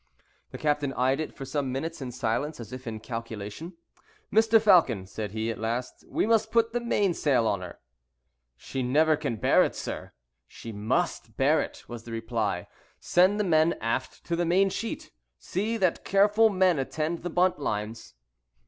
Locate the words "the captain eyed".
0.49-1.19